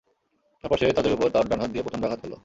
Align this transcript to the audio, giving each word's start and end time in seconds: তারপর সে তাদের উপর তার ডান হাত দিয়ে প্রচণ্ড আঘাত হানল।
তারপর 0.63 0.77
সে 0.77 0.95
তাদের 0.97 1.13
উপর 1.13 1.27
তার 1.29 1.45
ডান 1.49 1.59
হাত 1.61 1.69
দিয়ে 1.71 1.83
প্রচণ্ড 1.83 2.03
আঘাত 2.05 2.19
হানল। 2.23 2.33